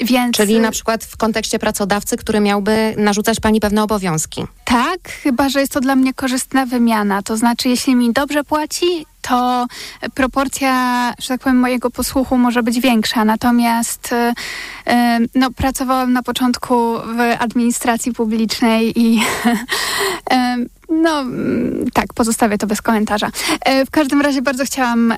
Więc... 0.00 0.36
Czyli 0.36 0.58
na 0.58 0.70
przykład 0.70 1.04
w 1.04 1.16
kontekście 1.16 1.58
pracodawcy, 1.58 2.16
który 2.16 2.40
miałby 2.40 2.94
narzucać 2.98 3.40
pani 3.40 3.60
pewne 3.60 3.82
obowiązki. 3.82 4.44
Tak, 4.64 5.08
chyba 5.22 5.48
że 5.48 5.60
jest 5.60 5.72
to 5.72 5.80
dla 5.80 5.96
mnie 5.96 6.14
korzystna 6.14 6.66
wymiana. 6.66 7.22
To 7.22 7.36
znaczy, 7.36 7.68
jeśli 7.68 7.94
mi 7.94 8.12
dobrze 8.12 8.44
płaci, 8.44 9.06
to 9.28 9.66
proporcja, 10.14 11.12
że 11.18 11.28
tak 11.28 11.40
powiem, 11.40 11.58
mojego 11.58 11.90
posłuchu 11.90 12.38
może 12.38 12.62
być 12.62 12.80
większa. 12.80 13.24
Natomiast 13.24 14.14
no, 15.34 15.50
pracowałam 15.50 16.12
na 16.12 16.22
początku 16.22 16.74
w 16.98 17.20
administracji 17.38 18.12
publicznej 18.12 19.00
i 19.00 19.20
No, 20.88 21.20
mm, 21.20 21.90
tak, 21.94 22.14
pozostawię 22.14 22.58
to 22.58 22.66
bez 22.66 22.82
komentarza. 22.82 23.30
W 23.86 23.90
każdym 23.90 24.20
razie 24.20 24.42
bardzo 24.42 24.64
chciałam 24.64 25.14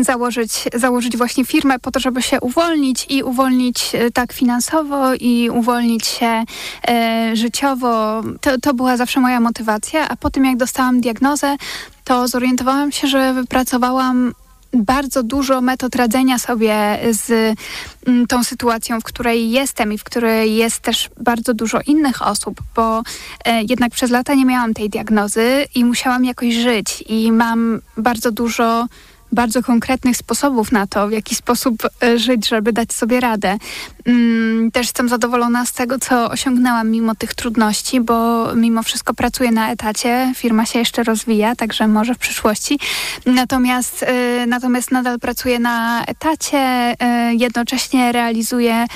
założyć, 0.00 0.64
założyć 0.74 1.16
właśnie 1.16 1.44
firmę 1.44 1.78
po 1.78 1.90
to, 1.90 2.00
żeby 2.00 2.22
się 2.22 2.40
uwolnić 2.40 3.06
i 3.08 3.22
uwolnić 3.22 3.92
tak 4.14 4.32
finansowo 4.32 5.14
i 5.14 5.50
uwolnić 5.50 6.06
się 6.06 6.44
życiowo. 7.32 8.22
To, 8.40 8.58
to 8.58 8.74
była 8.74 8.96
zawsze 8.96 9.20
moja 9.20 9.40
motywacja, 9.40 10.08
a 10.08 10.16
po 10.16 10.30
tym 10.30 10.44
jak 10.44 10.56
dostałam 10.56 11.00
diagnozę, 11.00 11.56
to 12.06 12.28
zorientowałam 12.28 12.92
się, 12.92 13.08
że 13.08 13.34
wypracowałam 13.34 14.32
bardzo 14.72 15.22
dużo 15.22 15.60
metod 15.60 15.96
radzenia 15.96 16.38
sobie 16.38 16.98
z 17.10 17.56
mm, 18.06 18.26
tą 18.26 18.44
sytuacją, 18.44 19.00
w 19.00 19.04
której 19.04 19.50
jestem 19.50 19.92
i 19.92 19.98
w 19.98 20.04
której 20.04 20.56
jest 20.56 20.78
też 20.78 21.10
bardzo 21.20 21.54
dużo 21.54 21.78
innych 21.86 22.26
osób, 22.26 22.60
bo 22.76 23.02
e, 23.44 23.62
jednak 23.62 23.92
przez 23.92 24.10
lata 24.10 24.34
nie 24.34 24.44
miałam 24.44 24.74
tej 24.74 24.90
diagnozy 24.90 25.66
i 25.74 25.84
musiałam 25.84 26.24
jakoś 26.24 26.54
żyć 26.54 27.04
i 27.08 27.32
mam 27.32 27.80
bardzo 27.96 28.32
dużo 28.32 28.86
bardzo 29.32 29.62
konkretnych 29.62 30.16
sposobów 30.16 30.72
na 30.72 30.86
to, 30.86 31.08
w 31.08 31.12
jaki 31.12 31.34
sposób 31.34 31.76
e, 32.02 32.18
żyć, 32.18 32.48
żeby 32.48 32.72
dać 32.72 32.92
sobie 32.92 33.20
radę. 33.20 33.58
Mm, 34.04 34.70
też 34.70 34.86
jestem 34.86 35.08
zadowolona 35.08 35.66
z 35.66 35.72
tego, 35.72 35.98
co 35.98 36.30
osiągnęłam 36.30 36.90
mimo 36.90 37.14
tych 37.14 37.34
trudności, 37.34 38.00
bo 38.00 38.46
mimo 38.54 38.82
wszystko 38.82 39.14
pracuję 39.14 39.50
na 39.50 39.70
etacie, 39.70 40.32
firma 40.36 40.66
się 40.66 40.78
jeszcze 40.78 41.02
rozwija, 41.02 41.56
także 41.56 41.88
może 41.88 42.14
w 42.14 42.18
przyszłości. 42.18 42.78
Natomiast, 43.26 44.02
e, 44.02 44.46
natomiast 44.46 44.90
nadal 44.90 45.18
pracuję 45.18 45.58
na 45.58 46.04
etacie, 46.04 46.58
e, 46.58 47.34
jednocześnie 47.34 48.12
realizuję 48.12 48.86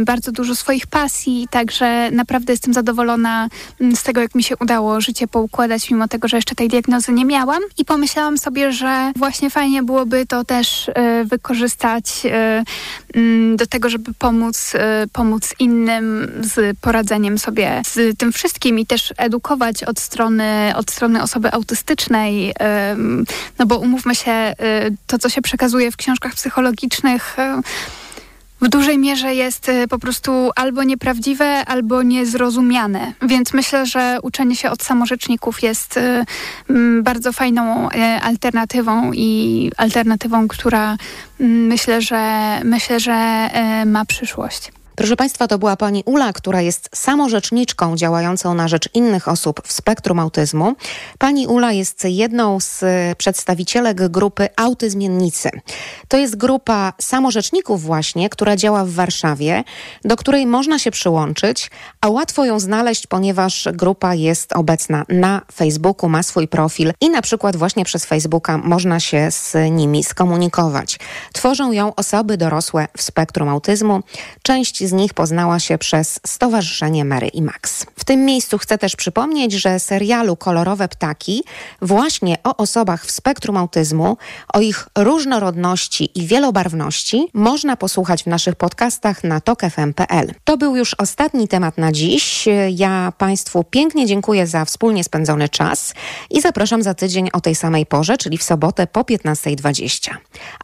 bardzo 0.00 0.32
dużo 0.32 0.54
swoich 0.54 0.86
pasji, 0.86 1.48
także 1.50 2.10
naprawdę 2.10 2.52
jestem 2.52 2.74
zadowolona 2.74 3.48
mm, 3.80 3.96
z 3.96 4.02
tego, 4.02 4.20
jak 4.20 4.34
mi 4.34 4.42
się 4.42 4.56
udało 4.56 5.00
życie 5.00 5.28
poukładać, 5.28 5.90
mimo 5.90 6.08
tego, 6.08 6.28
że 6.28 6.36
jeszcze 6.36 6.54
tej 6.54 6.68
diagnozy 6.68 7.12
nie 7.12 7.24
miałam. 7.24 7.62
I 7.78 7.84
pomyślałam 7.84 8.38
sobie, 8.38 8.72
że 8.72 9.12
właśnie 9.16 9.39
fajnie 9.48 9.82
byłoby 9.82 10.26
to 10.26 10.44
też 10.44 10.88
e, 10.88 11.24
wykorzystać 11.24 12.26
e, 12.26 12.64
mm, 13.14 13.56
do 13.56 13.66
tego, 13.66 13.90
żeby 13.90 14.14
pomóc, 14.14 14.72
e, 14.74 15.06
pomóc 15.12 15.54
innym 15.58 16.32
z 16.40 16.78
poradzeniem 16.80 17.38
sobie 17.38 17.82
z 17.86 18.18
tym 18.18 18.32
wszystkim 18.32 18.78
i 18.78 18.86
też 18.86 19.14
edukować 19.16 19.84
od 19.84 20.00
strony, 20.00 20.72
od 20.76 20.90
strony 20.90 21.22
osoby 21.22 21.52
autystycznej. 21.52 22.54
No 23.58 23.66
bo 23.66 23.78
umówmy 23.78 24.14
się, 24.14 24.54
to 25.06 25.18
co 25.18 25.28
się 25.28 25.42
przekazuje 25.42 25.90
w 25.90 25.96
książkach 25.96 26.34
psychologicznych 26.34 27.36
w 28.60 28.68
dużej 28.68 28.98
mierze 28.98 29.34
jest 29.34 29.68
y, 29.68 29.88
po 29.88 29.98
prostu 29.98 30.50
albo 30.56 30.82
nieprawdziwe, 30.82 31.64
albo 31.66 32.02
niezrozumiane. 32.02 33.12
Więc 33.22 33.52
myślę, 33.52 33.86
że 33.86 34.18
uczenie 34.22 34.56
się 34.56 34.70
od 34.70 34.82
samorzeczników 34.82 35.62
jest 35.62 35.96
y, 35.96 36.24
bardzo 37.02 37.32
fajną 37.32 37.88
y, 37.90 37.92
alternatywą 38.22 39.12
i 39.12 39.70
alternatywą, 39.76 40.48
która 40.48 40.96
myślę, 41.40 42.02
że 42.02 42.60
myślę, 42.64 43.00
że 43.00 43.50
ma 43.86 44.04
przyszłość. 44.04 44.72
Proszę 45.00 45.16
Państwa, 45.16 45.48
to 45.48 45.58
była 45.58 45.76
pani 45.76 46.02
Ula, 46.06 46.32
która 46.32 46.60
jest 46.60 46.90
samorzeczniczką 46.94 47.96
działającą 47.96 48.54
na 48.54 48.68
rzecz 48.68 48.88
innych 48.94 49.28
osób 49.28 49.60
w 49.64 49.72
spektrum 49.72 50.18
autyzmu. 50.18 50.74
Pani 51.18 51.46
Ula 51.46 51.72
jest 51.72 52.04
jedną 52.04 52.60
z 52.60 52.84
przedstawicielek 53.18 54.08
grupy 54.08 54.48
Autyzmiennicy. 54.56 55.50
To 56.08 56.16
jest 56.16 56.36
grupa 56.36 56.92
samorzeczników 56.98 57.82
właśnie, 57.82 58.28
która 58.28 58.56
działa 58.56 58.84
w 58.84 58.90
Warszawie, 58.90 59.64
do 60.04 60.16
której 60.16 60.46
można 60.46 60.78
się 60.78 60.90
przyłączyć, 60.90 61.70
a 62.00 62.08
łatwo 62.08 62.44
ją 62.44 62.60
znaleźć, 62.60 63.06
ponieważ 63.06 63.68
grupa 63.72 64.14
jest 64.14 64.52
obecna 64.52 65.04
na 65.08 65.42
Facebooku, 65.54 66.08
ma 66.08 66.22
swój 66.22 66.48
profil 66.48 66.92
i 67.00 67.10
na 67.10 67.22
przykład 67.22 67.56
właśnie 67.56 67.84
przez 67.84 68.04
Facebooka 68.04 68.58
można 68.58 69.00
się 69.00 69.30
z 69.30 69.56
nimi 69.70 70.04
skomunikować. 70.04 70.98
Tworzą 71.32 71.72
ją 71.72 71.94
osoby 71.94 72.36
dorosłe 72.36 72.88
w 72.96 73.02
spektrum 73.02 73.48
autyzmu. 73.48 74.00
Część 74.42 74.89
z 74.90 74.92
nich 74.92 75.14
poznała 75.14 75.58
się 75.58 75.78
przez 75.78 76.20
Stowarzyszenie 76.26 77.04
Mary 77.04 77.28
i 77.28 77.42
Max. 77.42 77.86
W 77.96 78.04
tym 78.04 78.24
miejscu 78.24 78.58
chcę 78.58 78.78
też 78.78 78.96
przypomnieć, 78.96 79.52
że 79.52 79.78
serialu 79.78 80.36
Kolorowe 80.36 80.88
Ptaki 80.88 81.44
właśnie 81.82 82.38
o 82.44 82.56
osobach 82.56 83.06
w 83.06 83.10
spektrum 83.10 83.56
autyzmu, 83.56 84.16
o 84.54 84.60
ich 84.60 84.88
różnorodności 84.98 86.18
i 86.18 86.26
wielobarwności 86.26 87.28
można 87.34 87.76
posłuchać 87.76 88.22
w 88.22 88.26
naszych 88.26 88.54
podcastach 88.54 89.24
na 89.24 89.40
tokefm.pl. 89.40 90.34
To 90.44 90.56
był 90.56 90.76
już 90.76 90.94
ostatni 90.94 91.48
temat 91.48 91.78
na 91.78 91.92
dziś. 91.92 92.48
Ja 92.70 93.12
Państwu 93.18 93.64
pięknie 93.64 94.06
dziękuję 94.06 94.46
za 94.46 94.64
wspólnie 94.64 95.04
spędzony 95.04 95.48
czas 95.48 95.94
i 96.30 96.40
zapraszam 96.40 96.82
za 96.82 96.94
tydzień 96.94 97.28
o 97.32 97.40
tej 97.40 97.54
samej 97.54 97.86
porze, 97.86 98.18
czyli 98.18 98.38
w 98.38 98.42
sobotę 98.42 98.86
po 98.86 99.00
15.20. 99.00 100.10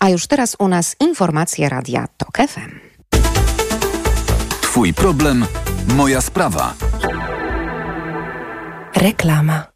A 0.01 0.09
już 0.09 0.27
teraz 0.27 0.57
u 0.59 0.69
nas 0.69 0.97
informacje 1.01 1.69
Radia 1.69 2.09
TOK 2.19 2.37
FM. 2.49 2.86
Twój 4.77 4.93
problem, 4.93 5.47
moja 5.97 6.21
sprawa. 6.21 6.75
Reklama. 8.95 9.76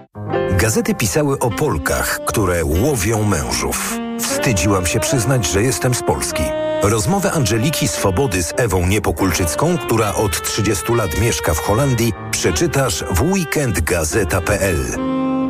Gazety 0.61 0.95
pisały 0.95 1.39
o 1.39 1.49
Polkach, 1.49 2.19
które 2.25 2.65
łowią 2.65 3.23
mężów. 3.23 3.97
Wstydziłam 4.19 4.85
się 4.85 4.99
przyznać, 4.99 5.51
że 5.51 5.63
jestem 5.63 5.93
z 5.93 6.03
Polski. 6.03 6.43
Rozmowę 6.83 7.31
Angeliki 7.31 7.87
Swobody 7.87 8.43
z 8.43 8.53
Ewą 8.57 8.87
Niepokulczycką, 8.87 9.77
która 9.77 10.15
od 10.15 10.41
30 10.41 10.93
lat 10.93 11.21
mieszka 11.21 11.53
w 11.53 11.57
Holandii, 11.57 12.13
przeczytasz 12.31 13.03
w 13.11 13.21
weekendgazeta.pl. 13.21 14.77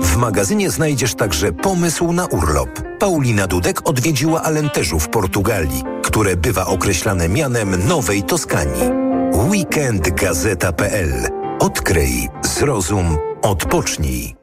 W 0.01 0.17
magazynie 0.17 0.71
znajdziesz 0.71 1.15
także 1.15 1.51
pomysł 1.51 2.13
na 2.13 2.25
urlop. 2.25 2.69
Paulina 2.99 3.47
Dudek 3.47 3.89
odwiedziła 3.89 4.43
Alenteżu 4.43 4.99
w 4.99 5.09
Portugalii, 5.09 5.83
które 6.03 6.35
bywa 6.35 6.65
określane 6.65 7.29
mianem 7.29 7.87
Nowej 7.87 8.23
Toskanii. 8.23 8.89
Weekendgazeta.pl. 9.33 11.27
Odkryj, 11.59 12.29
zrozum, 12.43 13.17
odpocznij. 13.41 14.40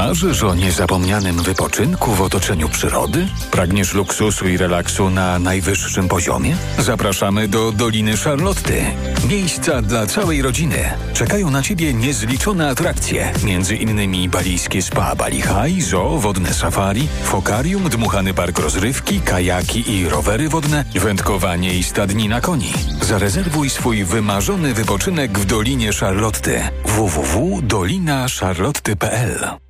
Marzysz 0.00 0.42
o 0.42 0.54
niezapomnianym 0.54 1.42
wypoczynku 1.42 2.14
w 2.14 2.20
otoczeniu 2.20 2.68
przyrody? 2.68 3.26
Pragniesz 3.50 3.94
luksusu 3.94 4.48
i 4.48 4.56
relaksu 4.56 5.10
na 5.10 5.38
najwyższym 5.38 6.08
poziomie? 6.08 6.56
Zapraszamy 6.78 7.48
do 7.48 7.72
Doliny 7.72 8.16
Charlotty. 8.16 8.82
Miejsca 9.28 9.82
dla 9.82 10.06
całej 10.06 10.42
rodziny. 10.42 10.90
Czekają 11.14 11.50
na 11.50 11.62
Ciebie 11.62 11.94
niezliczone 11.94 12.68
atrakcje, 12.68 13.32
między 13.44 13.76
innymi 13.76 14.28
balijskie 14.28 14.82
spa 14.82 15.16
Bali 15.16 15.42
High, 15.42 15.82
zoo, 15.82 16.18
wodne 16.18 16.54
safari, 16.54 17.08
fokarium, 17.22 17.88
dmuchany 17.88 18.34
park 18.34 18.58
rozrywki, 18.58 19.20
kajaki 19.20 19.90
i 19.90 20.08
rowery 20.08 20.48
wodne, 20.48 20.84
wędkowanie 20.94 21.74
i 21.74 21.82
stadnina 21.82 22.40
koni. 22.40 22.72
Zarezerwuj 23.02 23.70
swój 23.70 24.04
wymarzony 24.04 24.74
wypoczynek 24.74 25.38
w 25.38 25.44
Dolinie 25.44 25.92
Charlotty. 25.92 26.62
www.dolinacharlotty.pl 26.84 29.69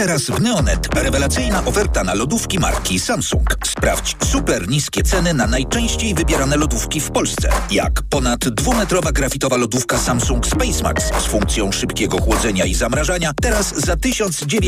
Teraz 0.00 0.22
w 0.22 0.40
Neonet 0.40 0.94
rewelacyjna 0.94 1.64
oferta 1.64 2.04
na 2.04 2.14
lodówki 2.14 2.58
marki 2.58 3.00
Samsung. 3.00 3.56
Sprawdź 3.66 4.16
super 4.24 4.68
niskie 4.68 5.02
ceny 5.02 5.34
na 5.34 5.46
najczęściej 5.46 6.14
wybierane 6.14 6.56
lodówki 6.56 7.00
w 7.00 7.10
Polsce. 7.10 7.48
Jak 7.70 8.02
ponad 8.10 8.48
dwumetrowa 8.48 9.12
grafitowa 9.12 9.56
lodówka 9.56 9.98
Samsung 9.98 10.46
SpaceMax 10.46 11.04
z 11.04 11.26
funkcją 11.26 11.72
szybkiego 11.72 12.18
chłodzenia 12.18 12.64
i 12.64 12.74
zamrażania 12.74 13.32
teraz 13.42 13.74
za 13.74 13.96
1900 13.96 14.52